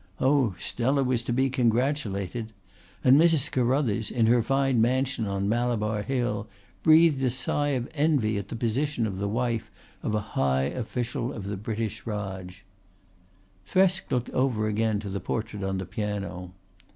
Oh, 0.19 0.55
Stella 0.57 1.03
was 1.03 1.21
to 1.25 1.31
be 1.31 1.51
congratulated! 1.51 2.53
And 3.03 3.21
Mrs. 3.21 3.51
Carruthers, 3.51 4.09
in 4.09 4.25
her 4.25 4.41
fine 4.41 4.81
mansion 4.81 5.27
on 5.27 5.47
Malabar 5.47 6.01
Hill, 6.01 6.47
breathed 6.81 7.23
a 7.23 7.29
sigh 7.29 7.77
of 7.77 7.87
envy 7.93 8.39
at 8.39 8.47
the 8.47 8.55
position 8.55 9.05
of 9.05 9.19
the 9.19 9.27
wife 9.27 9.69
of 10.01 10.15
a 10.15 10.19
high 10.33 10.63
official 10.63 11.31
of 11.31 11.43
the 11.43 11.55
British 11.55 12.07
Raj. 12.07 12.65
Thresk 13.67 14.09
looked 14.09 14.31
over 14.31 14.67
again 14.67 14.99
to 15.01 15.09
the 15.09 15.19
portrait 15.19 15.61
on 15.61 15.77
the 15.77 15.85
piano. 15.85 16.51